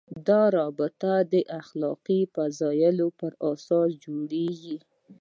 دا 0.27 0.41
رابطه 0.57 1.11
د 1.33 1.35
اخلاقي 1.61 2.21
فضایلو 2.33 3.07
پر 3.19 3.31
اساس 3.51 3.89
جوړېږي. 4.05 4.77